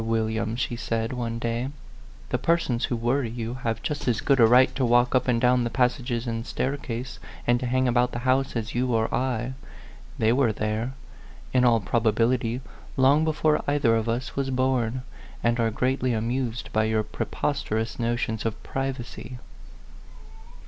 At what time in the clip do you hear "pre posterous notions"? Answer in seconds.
17.03-18.43